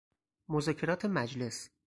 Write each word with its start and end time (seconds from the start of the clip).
مذاکرات 0.49 1.05
مجلس 1.05 1.69